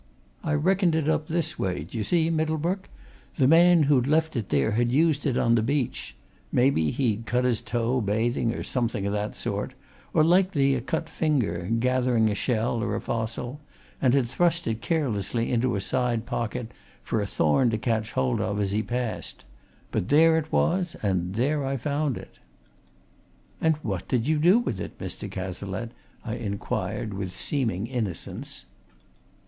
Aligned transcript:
I 0.43 0.53
reckoned 0.53 0.95
it 0.95 1.07
up 1.07 1.27
this 1.27 1.59
way, 1.59 1.83
d'ye 1.83 2.01
see, 2.01 2.31
Middlebrook 2.31 2.89
the 3.37 3.47
man 3.47 3.83
who'd 3.83 4.07
left 4.07 4.35
it 4.35 4.49
there 4.49 4.71
had 4.71 4.91
used 4.91 5.27
it 5.27 5.37
on 5.37 5.53
the 5.53 5.61
beach 5.61 6.15
maybe 6.51 6.89
he'd 6.89 7.27
cut 7.27 7.43
his 7.43 7.61
toe, 7.61 8.01
bathing, 8.01 8.51
or 8.51 8.63
something 8.63 9.05
o' 9.05 9.11
that 9.11 9.35
sort, 9.35 9.75
or 10.11 10.23
likely 10.23 10.73
a 10.73 10.81
cut 10.81 11.07
finger, 11.07 11.69
gathering 11.79 12.31
a 12.31 12.33
shell 12.33 12.81
or 12.81 12.95
a 12.95 12.99
fossil 12.99 13.59
and 14.01 14.15
had 14.15 14.27
thrust 14.27 14.65
it 14.65 14.81
carelessly 14.81 15.51
into 15.51 15.75
a 15.75 15.79
side 15.81 16.25
pocket, 16.25 16.71
for 17.03 17.21
a 17.21 17.27
thorn 17.27 17.69
to 17.69 17.77
catch 17.77 18.13
hold 18.13 18.41
of 18.41 18.59
as 18.59 18.71
he 18.71 18.81
passed. 18.81 19.43
But 19.91 20.09
there 20.09 20.35
it 20.35 20.51
was, 20.51 20.95
and 21.03 21.35
there 21.35 21.63
I 21.63 21.77
found 21.77 22.17
it." 22.17 22.39
"And 23.61 23.75
what 23.83 24.07
did 24.07 24.27
you 24.27 24.39
do 24.39 24.57
with 24.57 24.81
it, 24.81 24.97
Mr. 24.97 25.29
Cazalette?" 25.29 25.91
I 26.25 26.37
inquired 26.37 27.13
with 27.13 27.37
seeming 27.37 27.85
innocence. 27.85 28.65